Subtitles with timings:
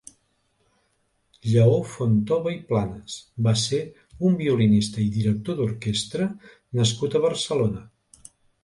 [1.49, 3.19] Lleó Fontova i Planes
[3.49, 3.83] va ser
[4.31, 6.31] un violinista i director d'orquestra
[6.83, 7.89] nascut a Barcelona.